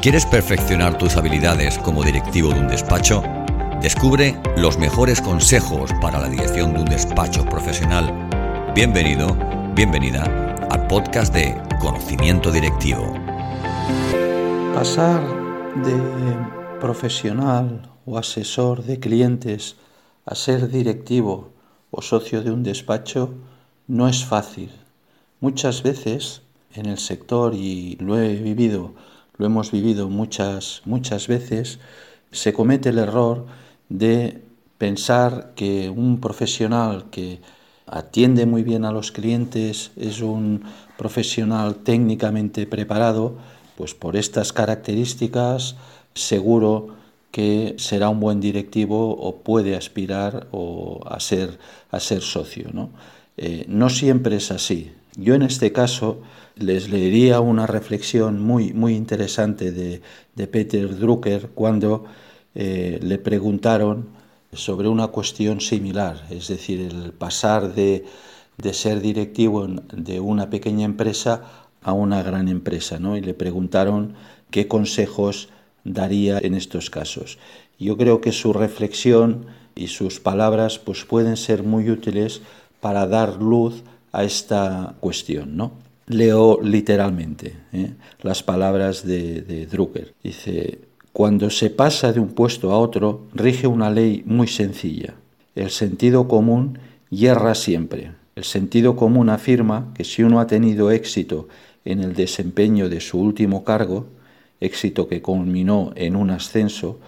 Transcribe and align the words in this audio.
¿Quieres 0.00 0.24
perfeccionar 0.26 0.96
tus 0.96 1.16
habilidades 1.16 1.76
como 1.76 2.04
directivo 2.04 2.54
de 2.54 2.60
un 2.60 2.68
despacho? 2.68 3.20
Descubre 3.82 4.40
los 4.56 4.78
mejores 4.78 5.20
consejos 5.20 5.90
para 6.00 6.20
la 6.20 6.28
dirección 6.28 6.72
de 6.72 6.78
un 6.78 6.84
despacho 6.84 7.44
profesional. 7.44 8.14
Bienvenido, 8.76 9.36
bienvenida 9.74 10.22
al 10.70 10.86
podcast 10.86 11.34
de 11.34 11.60
Conocimiento 11.80 12.52
Directivo. 12.52 13.12
Pasar 14.72 15.20
de 15.82 16.78
profesional 16.80 17.90
o 18.06 18.18
asesor 18.18 18.84
de 18.84 19.00
clientes 19.00 19.74
a 20.26 20.36
ser 20.36 20.68
directivo 20.68 21.50
o 21.90 22.02
socio 22.02 22.44
de 22.44 22.52
un 22.52 22.62
despacho 22.62 23.34
no 23.88 24.08
es 24.08 24.24
fácil. 24.24 24.70
Muchas 25.40 25.82
veces 25.82 26.42
en 26.74 26.86
el 26.86 26.98
sector, 26.98 27.54
y 27.54 27.96
lo 28.00 28.20
he 28.20 28.36
vivido 28.36 28.94
lo 29.38 29.46
hemos 29.46 29.72
vivido 29.72 30.08
muchas, 30.08 30.82
muchas 30.84 31.28
veces, 31.28 31.78
se 32.30 32.52
comete 32.52 32.90
el 32.90 32.98
error 32.98 33.46
de 33.88 34.42
pensar 34.76 35.52
que 35.56 35.88
un 35.88 36.20
profesional 36.20 37.06
que 37.10 37.40
atiende 37.86 38.46
muy 38.46 38.62
bien 38.62 38.84
a 38.84 38.92
los 38.92 39.12
clientes 39.12 39.92
es 39.96 40.20
un 40.20 40.62
profesional 40.96 41.76
técnicamente 41.76 42.66
preparado, 42.66 43.36
pues 43.76 43.94
por 43.94 44.16
estas 44.16 44.52
características 44.52 45.76
seguro 46.14 46.96
que 47.30 47.74
será 47.78 48.08
un 48.08 48.20
buen 48.20 48.40
directivo 48.40 49.10
o 49.10 49.36
puede 49.36 49.76
aspirar 49.76 50.48
o 50.50 51.00
a 51.06 51.20
ser, 51.20 51.58
a 51.90 52.00
ser 52.00 52.22
socio. 52.22 52.68
¿no? 52.72 52.90
Eh, 53.36 53.64
no 53.68 53.88
siempre 53.90 54.36
es 54.36 54.50
así. 54.50 54.92
Yo 55.18 55.34
en 55.34 55.42
este 55.42 55.72
caso 55.72 56.20
les 56.54 56.88
leería 56.88 57.40
una 57.40 57.66
reflexión 57.66 58.40
muy, 58.40 58.72
muy 58.72 58.94
interesante 58.94 59.72
de, 59.72 60.00
Peter 60.46 60.96
Drucker 60.96 61.48
cuando 61.56 62.04
eh, 62.54 63.00
le 63.02 63.18
preguntaron 63.18 64.10
sobre 64.52 64.86
una 64.86 65.08
cuestión 65.08 65.60
similar, 65.60 66.24
es 66.30 66.46
decir, 66.46 66.80
el 66.80 67.12
pasar 67.12 67.74
de, 67.74 68.04
ser 68.72 69.00
directivo 69.00 69.66
de 69.66 70.20
una 70.20 70.50
pequeña 70.50 70.84
empresa 70.84 71.42
a 71.82 71.92
una 71.92 72.22
gran 72.22 72.46
empresa, 72.46 73.00
¿no? 73.00 73.16
Y 73.16 73.20
le 73.20 73.34
preguntaron 73.34 74.14
qué 74.50 74.68
consejos 74.68 75.48
daría 75.82 76.38
en 76.38 76.54
estos 76.54 76.90
casos. 76.90 77.38
Yo 77.80 77.96
creo 77.96 78.20
que 78.20 78.30
su 78.30 78.52
reflexión 78.52 79.46
y 79.74 79.88
sus 79.88 80.20
palabras 80.20 80.78
pues, 80.78 81.04
pueden 81.04 81.36
ser 81.36 81.64
muy 81.64 81.90
útiles 81.90 82.40
para 82.80 83.08
dar 83.08 83.42
luz 83.42 83.82
a 84.12 84.24
esta 84.24 84.94
cuestión, 85.00 85.56
¿no? 85.56 85.72
Leo 86.06 86.60
literalmente 86.62 87.54
¿eh? 87.72 87.90
las 88.22 88.42
palabras 88.42 89.06
de, 89.06 89.42
de 89.42 89.66
Drucker. 89.66 90.14
Dice, 90.22 90.78
cuando 91.12 91.50
se 91.50 91.70
pasa 91.70 92.12
de 92.12 92.20
un 92.20 92.28
puesto 92.28 92.72
a 92.72 92.78
otro, 92.78 93.26
rige 93.34 93.66
una 93.66 93.90
ley 93.90 94.22
muy 94.24 94.48
sencilla. 94.48 95.14
El 95.54 95.70
sentido 95.70 96.26
común 96.26 96.78
hierra 97.10 97.54
siempre. 97.54 98.12
El 98.36 98.44
sentido 98.44 98.96
común 98.96 99.28
afirma 99.28 99.92
que 99.94 100.04
si 100.04 100.22
uno 100.22 100.40
ha 100.40 100.46
tenido 100.46 100.90
éxito 100.90 101.48
en 101.84 102.00
el 102.02 102.14
desempeño 102.14 102.88
de 102.88 103.00
su 103.00 103.20
último 103.20 103.64
cargo, 103.64 104.06
éxito 104.60 105.08
que 105.08 105.20
culminó 105.20 105.92
en 105.94 106.16
un 106.16 106.30
ascenso, 106.30 106.98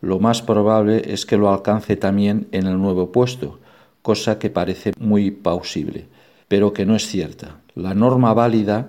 lo 0.00 0.20
más 0.20 0.42
probable 0.42 1.12
es 1.12 1.26
que 1.26 1.36
lo 1.36 1.50
alcance 1.50 1.96
también 1.96 2.46
en 2.52 2.66
el 2.66 2.78
nuevo 2.78 3.10
puesto, 3.10 3.58
cosa 4.02 4.38
que 4.38 4.50
parece 4.50 4.92
muy 4.98 5.30
plausible 5.30 6.04
pero 6.48 6.72
que 6.72 6.86
no 6.86 6.96
es 6.96 7.06
cierta. 7.06 7.60
La 7.74 7.94
norma 7.94 8.34
válida 8.34 8.88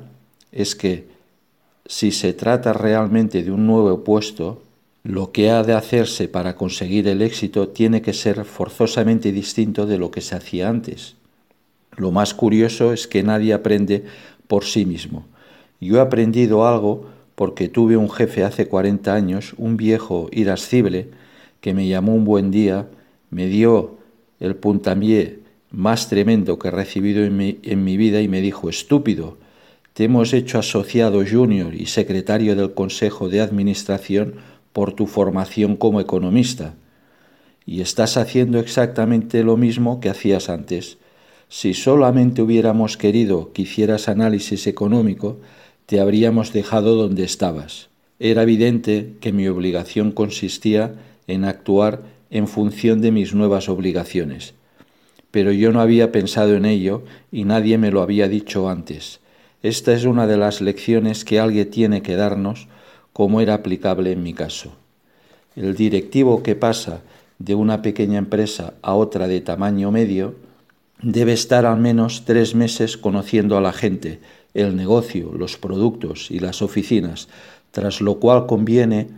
es 0.52 0.76
que 0.76 1.08
si 1.86 2.12
se 2.12 2.34
trata 2.34 2.74
realmente 2.74 3.44
de 3.44 3.52
un 3.52 3.66
nuevo 3.66 4.04
puesto, 4.04 4.62
lo 5.04 5.32
que 5.32 5.50
ha 5.52 5.64
de 5.64 5.74
hacerse 5.74 6.28
para 6.28 6.56
conseguir 6.56 7.08
el 7.08 7.22
éxito 7.22 7.70
tiene 7.70 8.02
que 8.02 8.14
ser 8.14 8.44
forzosamente 8.44 9.32
distinto 9.32 9.86
de 9.86 9.98
lo 9.98 10.12
que 10.12 10.22
se 10.22 10.36
hacía 10.36 10.70
antes. 10.70 11.16
Lo 11.96 12.12
más 12.12 12.34
curioso 12.34 12.94
es 12.94 13.08
que 13.08 13.24
nadie 13.24 13.54
aprende 13.54 14.04
por 14.48 14.66
sí 14.66 14.86
mismo. 14.86 15.26
Yo 15.80 15.98
he 15.98 16.02
aprendido 16.02 16.68
algo 16.68 17.06
porque 17.36 17.70
tuve 17.70 17.98
un 17.98 18.10
jefe 18.10 18.44
hace 18.44 18.68
40 18.68 19.14
años, 19.14 19.54
un 19.58 19.78
viejo 19.78 20.28
irascible, 20.32 21.10
que 21.62 21.74
me 21.74 21.88
llamó 21.88 22.14
un 22.14 22.26
buen 22.26 22.52
día, 22.52 22.88
me 23.30 23.48
dio 23.48 23.98
el 24.40 24.56
puntambié 24.56 25.47
más 25.78 26.10
tremendo 26.10 26.58
que 26.58 26.70
he 26.70 26.72
recibido 26.72 27.24
en 27.24 27.38
mi, 27.38 27.60
en 27.62 27.84
mi 27.84 27.98
vida 27.98 28.20
y 28.22 28.28
me 28.28 28.42
dijo, 28.42 28.68
estúpido, 28.68 29.38
te 29.94 30.06
hemos 30.06 30.34
hecho 30.34 30.58
asociado 30.58 31.24
junior 31.24 31.76
y 31.76 31.86
secretario 31.86 32.56
del 32.56 32.74
Consejo 32.74 33.30
de 33.30 33.42
Administración 33.42 34.38
por 34.74 34.94
tu 34.94 35.06
formación 35.06 35.76
como 35.76 36.02
economista. 36.02 36.74
Y 37.64 37.82
estás 37.82 38.18
haciendo 38.18 38.58
exactamente 38.58 39.44
lo 39.44 39.56
mismo 39.56 40.00
que 40.00 40.10
hacías 40.10 40.50
antes. 40.50 40.98
Si 41.48 41.76
solamente 41.76 42.42
hubiéramos 42.42 42.98
querido 42.98 43.54
que 43.54 43.62
hicieras 43.62 44.10
análisis 44.10 44.66
económico, 44.66 45.38
te 45.86 46.00
habríamos 46.00 46.54
dejado 46.54 46.96
donde 46.96 47.24
estabas. 47.24 47.90
Era 48.18 48.42
evidente 48.42 49.14
que 49.22 49.32
mi 49.32 49.48
obligación 49.48 50.12
consistía 50.12 50.96
en 51.28 51.46
actuar 51.46 52.02
en 52.32 52.48
función 52.48 53.00
de 53.00 53.12
mis 53.12 53.36
nuevas 53.36 53.70
obligaciones 53.70 54.57
pero 55.38 55.52
yo 55.52 55.72
no 55.72 55.82
había 55.82 56.12
pensado 56.12 56.56
en 56.56 56.66
ello 56.66 57.04
y 57.32 57.44
nadie 57.44 57.78
me 57.78 57.92
lo 57.92 58.02
había 58.02 58.28
dicho 58.28 58.70
antes. 58.70 59.20
Esta 59.62 59.94
es 59.94 60.06
una 60.06 60.26
de 60.26 60.36
las 60.36 60.62
lecciones 60.62 61.24
que 61.24 61.40
alguien 61.40 61.70
tiene 61.70 62.02
que 62.02 62.16
darnos, 62.16 62.68
como 63.14 63.40
era 63.40 63.54
aplicable 63.54 64.12
en 64.12 64.24
mi 64.24 64.34
caso. 64.34 64.72
El 65.56 65.76
directivo 65.76 66.42
que 66.42 66.56
pasa 66.56 67.02
de 67.38 67.54
una 67.54 67.84
pequeña 67.84 68.18
empresa 68.18 68.74
a 68.82 68.96
otra 68.96 69.28
de 69.28 69.40
tamaño 69.42 69.92
medio 69.92 70.34
debe 71.04 71.34
estar 71.34 71.68
al 71.68 71.78
menos 71.78 72.26
tres 72.26 72.56
meses 72.56 72.98
conociendo 72.98 73.60
a 73.60 73.62
la 73.62 73.74
gente, 73.74 74.20
el 74.56 74.76
negocio, 74.76 75.34
los 75.38 75.56
productos 75.56 76.32
y 76.32 76.40
las 76.40 76.64
oficinas, 76.64 77.28
tras 77.70 78.02
lo 78.02 78.16
cual 78.16 78.48
conviene 78.48 79.10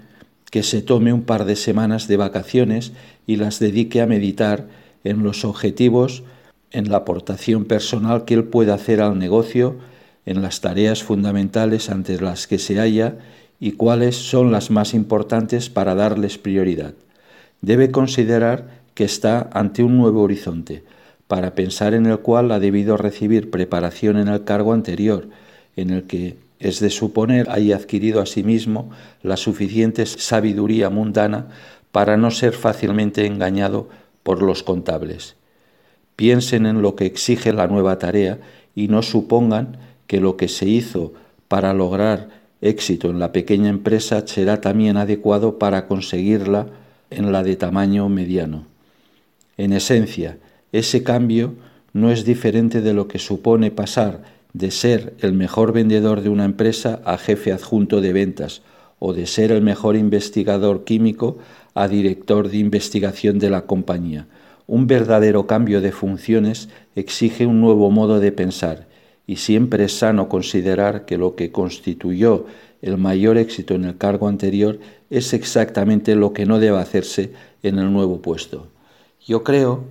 que 0.52 0.63
se 0.63 0.81
tome 0.81 1.13
un 1.13 1.22
par 1.22 1.46
de 1.46 1.56
semanas 1.56 2.09
de 2.09 2.18
vacaciones 2.18 2.91
y 3.25 3.38
las 3.38 3.59
dedique 3.59 4.02
a 4.02 4.06
meditar 4.06 4.68
en 5.04 5.24
los 5.24 5.46
objetivos, 5.46 6.24
en 6.72 6.90
la 6.90 6.98
aportación 6.98 7.66
personal 7.66 8.26
que 8.26 8.36
él 8.36 8.44
puede 8.44 8.72
hacer 8.72 9.02
al 9.02 9.18
negocio, 9.18 9.78
en 10.26 10.42
las 10.42 10.62
tareas 10.62 11.04
fundamentales 11.04 11.90
ante 11.90 12.20
las 12.20 12.48
que 12.48 12.60
se 12.60 12.76
halla 12.76 13.18
y 13.59 13.74
cuáles 13.74 14.16
son 14.16 14.52
las 14.52 14.70
más 14.72 14.94
importantes 14.94 15.70
para 15.70 15.96
darles 15.96 16.38
prioridad. 16.38 16.94
Debe 17.62 17.92
considerar 17.92 18.80
que 18.94 19.04
está 19.04 19.50
ante 19.54 19.84
un 19.84 19.98
nuevo 19.98 20.22
horizonte, 20.22 20.84
para 21.28 21.54
pensar 21.54 21.94
en 21.94 22.06
el 22.06 22.20
cual 22.20 22.52
ha 22.52 22.59
debido 22.59 22.98
recibir 22.98 23.52
preparación 23.52 24.18
en 24.18 24.28
el 24.30 24.44
cargo 24.44 24.74
anterior, 24.74 25.30
en 25.76 25.92
el 25.92 26.04
que 26.04 26.38
es 26.59 26.80
de 26.80 26.90
suponer 26.90 27.50
haya 27.50 27.76
adquirido 27.76 28.22
a 28.22 28.26
sí 28.26 28.44
mismo 28.44 28.90
la 29.24 29.38
suficiente 29.38 30.06
sabiduría 30.06 30.90
mundana 30.90 31.48
para 31.92 32.18
no 32.18 32.32
ser 32.32 32.54
fácilmente 32.54 33.26
engañado 33.26 33.90
por 34.24 34.41
los 34.41 34.63
contables. 34.63 35.35
Piensen 36.16 36.66
en 36.66 36.81
lo 36.81 36.96
que 36.96 37.06
exige 37.06 37.53
la 37.53 37.68
nueva 37.68 37.97
tarea 37.97 38.40
y 38.75 38.88
no 38.88 39.02
supongan 39.02 39.78
que 40.07 40.19
lo 40.19 40.38
que 40.38 40.47
se 40.47 40.68
hizo 40.68 41.13
para 41.47 41.74
lograr 41.74 42.29
éxito 42.62 43.09
en 43.09 43.19
la 43.19 43.31
pequeña 43.31 43.69
empresa 43.69 44.25
será 44.28 44.62
también 44.62 44.97
adecuado 44.97 45.59
para 45.59 45.88
conseguirla 45.88 46.68
en 47.09 47.31
la 47.31 47.44
de 47.44 47.56
tamaño 47.56 48.09
mediano. 48.09 48.66
En 49.58 49.74
esencia, 49.74 50.38
ese 50.72 51.03
cambio 51.03 51.56
no 51.94 52.12
es 52.12 52.25
diferente 52.25 52.81
de 52.81 52.94
lo 52.94 53.08
que 53.08 53.19
supone 53.19 53.72
pasar 53.72 54.22
de 54.53 54.72
ser 54.72 55.14
el 55.20 55.34
mejor 55.34 55.73
vendedor 55.73 56.22
de 56.22 56.29
una 56.29 56.46
empresa 56.46 57.02
a 57.05 57.17
jefe 57.17 57.52
adjunto 57.52 58.02
de 58.02 58.14
ventas 58.14 58.61
o 58.99 59.13
de 59.13 59.25
ser 59.25 59.51
el 59.51 59.61
mejor 59.61 59.96
investigador 59.96 60.84
químico 60.84 61.37
a 61.73 61.87
director 61.87 62.49
de 62.49 62.57
investigación 62.57 63.40
de 63.40 63.49
la 63.49 63.66
compañía. 63.66 64.28
Un 64.67 64.85
verdadero 64.85 65.47
cambio 65.47 65.81
de 65.81 65.91
funciones 65.91 66.69
exige 66.96 67.46
un 67.46 67.61
nuevo 67.61 67.90
modo 67.90 68.19
de 68.19 68.31
pensar 68.31 68.87
y 69.25 69.37
siempre 69.37 69.85
es 69.85 69.97
sano 69.97 70.28
considerar 70.29 71.05
que 71.05 71.17
lo 71.17 71.35
que 71.35 71.51
constituyó 71.51 72.46
el 72.81 72.97
mayor 72.97 73.37
éxito 73.37 73.73
en 73.73 73.85
el 73.85 73.97
cargo 73.97 74.28
anterior 74.28 74.79
es 75.09 75.34
exactamente 75.34 76.16
lo 76.16 76.34
que 76.34 76.46
no 76.46 76.59
debe 76.59 76.78
hacerse 76.78 77.34
en 77.63 77.79
el 77.79 77.91
nuevo 77.91 78.22
puesto. 78.22 78.67
Yo 79.25 79.43
creo 79.43 79.84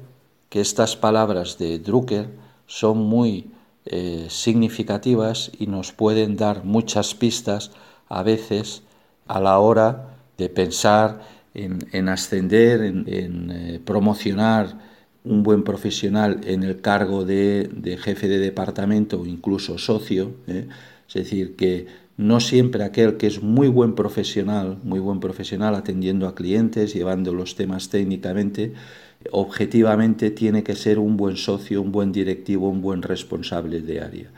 que 0.48 0.60
estas 0.60 0.96
palabras 0.96 1.58
de 1.58 1.78
Drucker 1.78 2.28
son 2.66 2.98
muy 2.98 3.50
eh, 3.84 4.26
significativas 4.28 5.50
y 5.58 5.66
nos 5.66 5.92
pueden 5.92 6.36
dar 6.36 6.64
muchas 6.64 7.14
pistas 7.14 7.70
a 8.08 8.22
veces 8.22 8.82
a 9.28 9.40
la 9.40 9.58
hora 9.58 10.16
de 10.36 10.48
pensar 10.48 11.20
en, 11.54 12.08
ascender, 12.08 12.82
en, 12.82 13.50
eh, 13.50 13.80
promocionar 13.84 14.78
un 15.24 15.42
buen 15.42 15.62
profesional 15.64 16.40
en 16.44 16.62
el 16.62 16.80
cargo 16.80 17.24
de, 17.24 17.98
jefe 18.00 18.28
de 18.28 18.38
departamento 18.38 19.20
o 19.20 19.26
incluso 19.26 19.78
socio. 19.78 20.32
¿eh? 20.46 20.68
Es 21.08 21.14
decir, 21.14 21.56
que 21.56 21.86
no 22.16 22.40
siempre 22.40 22.84
aquel 22.84 23.16
que 23.16 23.26
es 23.26 23.42
muy 23.42 23.68
buen 23.68 23.94
profesional, 23.94 24.78
muy 24.82 25.00
buen 25.00 25.20
profesional 25.20 25.74
atendiendo 25.74 26.26
a 26.26 26.34
clientes, 26.34 26.94
llevando 26.94 27.32
los 27.32 27.54
temas 27.54 27.88
técnicamente, 27.90 28.72
objetivamente 29.30 30.30
tiene 30.30 30.62
que 30.62 30.76
ser 30.76 30.98
un 30.98 31.16
buen 31.16 31.36
socio, 31.36 31.82
un 31.82 31.92
buen 31.92 32.12
directivo, 32.12 32.68
un 32.68 32.82
buen 32.82 33.02
responsable 33.02 33.80
de 33.80 34.00
área. 34.00 34.30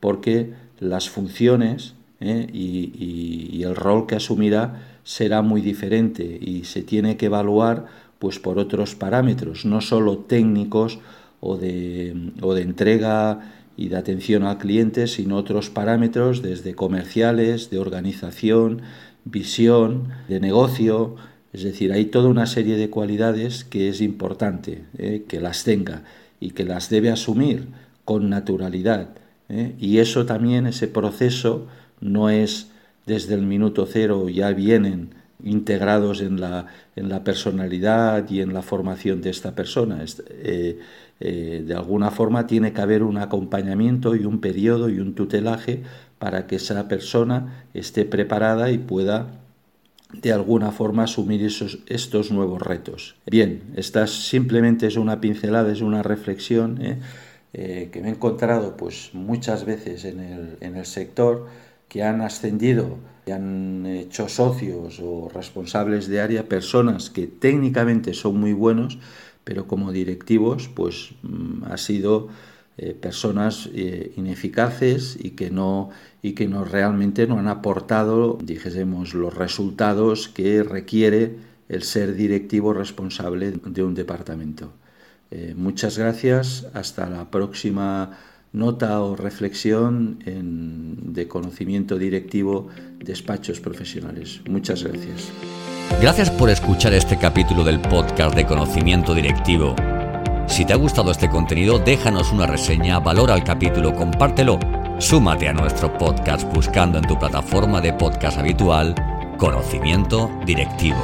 Porque 0.00 0.52
las 0.80 1.08
funciones 1.08 1.94
¿eh? 2.22 2.46
y, 2.52 3.62
el 3.62 3.76
rol 3.76 4.06
que 4.06 4.16
asumirá 4.16 4.98
será 5.04 5.40
muy 5.40 5.60
diferente 5.60 6.24
y 6.40 6.64
se 6.64 6.82
tiene 6.82 7.16
que 7.16 7.26
evaluar 7.26 7.86
pues 8.18 8.40
por 8.40 8.58
otros 8.58 8.96
parámetros, 8.96 9.64
no 9.64 9.80
solo 9.80 10.18
técnicos 10.18 10.98
o 11.40 11.56
de, 11.56 12.32
o 12.40 12.54
de 12.54 12.62
entrega 12.62 13.52
y 13.76 13.88
de 13.88 13.96
atención 13.96 14.42
al 14.42 14.58
cliente, 14.58 15.06
sino 15.06 15.36
otros 15.36 15.70
parámetros 15.70 16.42
desde 16.42 16.74
comerciales, 16.74 17.70
de 17.70 17.78
organización, 17.78 18.82
visión, 19.24 20.08
de 20.28 20.40
negocio. 20.40 21.14
Es 21.52 21.62
decir, 21.62 21.92
hay 21.92 22.06
toda 22.06 22.28
una 22.28 22.46
serie 22.46 22.76
de 22.76 22.90
cualidades 22.90 23.64
que 23.64 23.88
es 23.88 24.00
importante 24.00 24.84
¿eh? 24.98 25.24
que 25.28 25.40
las 25.40 25.64
tenga 25.64 26.02
y 26.40 26.50
que 26.50 26.64
las 26.64 26.90
debe 26.90 27.10
asumir 27.10 27.68
con 28.04 28.28
naturalidad. 28.28 29.10
¿eh? 29.48 29.74
Y 29.78 29.98
eso 29.98 30.26
también, 30.26 30.66
ese 30.66 30.88
proceso, 30.88 31.68
no 32.02 32.28
es 32.28 32.70
desde 33.06 33.34
el 33.34 33.42
minuto 33.42 33.86
cero, 33.86 34.28
ya 34.28 34.52
vienen 34.52 35.14
integrados 35.42 36.20
en 36.20 36.40
la, 36.40 36.66
en 36.94 37.08
la 37.08 37.24
personalidad 37.24 38.28
y 38.30 38.40
en 38.40 38.52
la 38.52 38.62
formación 38.62 39.22
de 39.22 39.30
esta 39.30 39.54
persona. 39.54 40.04
Eh, 40.28 40.78
eh, 41.20 41.64
de 41.66 41.74
alguna 41.74 42.10
forma 42.10 42.46
tiene 42.46 42.72
que 42.72 42.80
haber 42.80 43.02
un 43.02 43.18
acompañamiento 43.18 44.14
y 44.14 44.24
un 44.24 44.40
periodo 44.40 44.88
y 44.88 44.98
un 44.98 45.14
tutelaje 45.14 45.82
para 46.18 46.46
que 46.46 46.56
esa 46.56 46.86
persona 46.88 47.66
esté 47.74 48.04
preparada 48.04 48.70
y 48.70 48.78
pueda 48.78 49.38
de 50.12 50.32
alguna 50.32 50.72
forma 50.72 51.04
asumir 51.04 51.42
esos, 51.42 51.78
estos 51.86 52.30
nuevos 52.30 52.60
retos. 52.60 53.16
Bien, 53.26 53.62
esta 53.76 54.06
simplemente 54.06 54.86
es 54.86 54.96
una 54.96 55.20
pincelada, 55.20 55.72
es 55.72 55.80
una 55.80 56.02
reflexión 56.02 56.78
¿eh? 56.82 56.98
que 57.52 58.00
me 58.02 58.08
he 58.08 58.10
encontrado 58.12 58.76
pues, 58.76 59.10
muchas 59.14 59.64
veces 59.64 60.04
en 60.04 60.20
el, 60.20 60.56
en 60.60 60.76
el 60.76 60.84
sector 60.84 61.46
que 61.92 62.02
han 62.02 62.22
ascendido, 62.22 62.96
que 63.26 63.34
han 63.34 63.84
hecho 63.84 64.26
socios 64.26 64.98
o 64.98 65.28
responsables 65.28 66.08
de 66.08 66.22
área, 66.22 66.48
personas 66.48 67.10
que 67.10 67.26
técnicamente 67.26 68.14
son 68.14 68.40
muy 68.40 68.54
buenos, 68.54 68.98
pero 69.44 69.66
como 69.66 69.92
directivos, 69.92 70.70
pues 70.74 71.10
mm, 71.20 71.64
ha 71.64 71.76
sido 71.76 72.28
eh, 72.78 72.94
personas 72.94 73.68
eh, 73.74 74.14
ineficaces 74.16 75.18
y 75.20 75.32
que 75.32 75.50
no 75.50 75.90
y 76.22 76.32
que 76.32 76.48
no 76.48 76.64
realmente 76.64 77.26
no 77.26 77.38
han 77.38 77.48
aportado, 77.48 78.38
dijésemos, 78.42 79.12
los 79.12 79.34
resultados 79.34 80.28
que 80.28 80.62
requiere 80.62 81.36
el 81.68 81.82
ser 81.82 82.14
directivo 82.14 82.72
responsable 82.72 83.50
de 83.50 83.82
un 83.82 83.94
departamento. 83.94 84.72
Eh, 85.30 85.52
muchas 85.54 85.98
gracias, 85.98 86.66
hasta 86.72 87.10
la 87.10 87.30
próxima 87.30 88.16
nota 88.52 89.00
o 89.00 89.16
reflexión 89.16 90.18
de 90.24 91.28
conocimiento 91.28 91.98
directivo, 91.98 92.68
despachos 92.98 93.60
profesionales. 93.60 94.40
Muchas 94.48 94.82
gracias. 94.82 95.30
Gracias 96.00 96.30
por 96.30 96.50
escuchar 96.50 96.92
este 96.94 97.18
capítulo 97.18 97.64
del 97.64 97.80
podcast 97.80 98.34
de 98.34 98.46
conocimiento 98.46 99.14
directivo. 99.14 99.74
Si 100.46 100.64
te 100.64 100.72
ha 100.72 100.76
gustado 100.76 101.10
este 101.10 101.30
contenido, 101.30 101.78
déjanos 101.78 102.32
una 102.32 102.46
reseña, 102.46 102.98
valora 102.98 103.34
el 103.34 103.44
capítulo, 103.44 103.94
compártelo. 103.94 104.58
Súmate 104.98 105.48
a 105.48 105.52
nuestro 105.52 105.96
podcast 105.96 106.52
buscando 106.52 106.98
en 106.98 107.06
tu 107.06 107.18
plataforma 107.18 107.80
de 107.80 107.92
podcast 107.92 108.38
habitual 108.38 108.94
Conocimiento 109.38 110.30
Directivo. 110.44 111.00